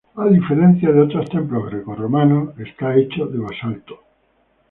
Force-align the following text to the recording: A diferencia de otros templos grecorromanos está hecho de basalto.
A 0.15 0.25
diferencia 0.29 0.89
de 0.91 0.99
otros 0.99 1.29
templos 1.29 1.67
grecorromanos 1.67 2.57
está 2.57 2.95
hecho 2.95 3.27
de 3.27 3.37
basalto. 3.37 3.99